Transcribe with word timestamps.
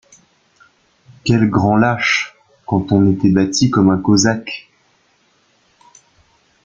Quel 1.25 1.47
grand 1.47 1.77
lâche, 1.77 2.33
quand 2.65 2.91
on 2.91 3.07
était 3.11 3.29
bâti 3.29 3.69
comme 3.69 3.91
un 3.91 3.99
Cosaque! 3.99 4.71